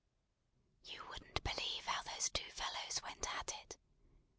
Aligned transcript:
You 0.83 1.05
wouldn't 1.09 1.43
believe 1.43 1.85
how 1.85 2.01
those 2.01 2.31
two 2.31 2.51
fellows 2.53 3.03
went 3.03 3.23
at 3.35 3.51
it! 3.53 3.77